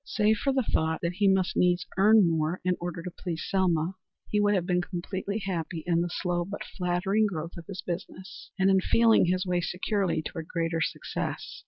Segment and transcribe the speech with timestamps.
[0.03, 3.93] Save for the thought that he must needs earn more in order to please Selma,
[4.31, 8.49] he would have been completely happy in the slow but flattering growth of his business,
[8.57, 11.59] and in feeling his way securely toward greater success.